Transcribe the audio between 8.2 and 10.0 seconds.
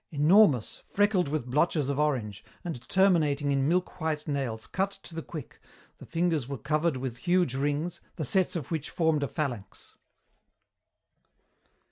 sets of which formed a phalanx.